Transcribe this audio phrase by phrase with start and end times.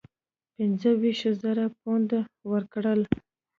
[0.55, 2.19] پنځه ویشت زره پونډه
[2.51, 3.01] ورکړل.